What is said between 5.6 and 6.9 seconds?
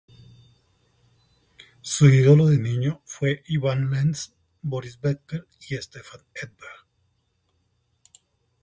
y Stefan Edberg.